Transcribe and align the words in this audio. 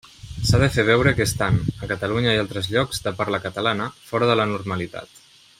S'ha 0.51 0.59
de 0.61 0.69
fer 0.77 0.85
veure 0.87 1.13
que 1.19 1.27
estan, 1.31 1.59
a 1.87 1.91
Catalunya 1.93 2.33
i 2.37 2.41
a 2.41 2.45
altres 2.45 2.71
llocs 2.77 3.05
de 3.09 3.15
parla 3.23 3.43
catalana, 3.47 3.91
fora 4.11 4.31
de 4.33 4.43
la 4.43 4.53
normalitat. 4.57 5.19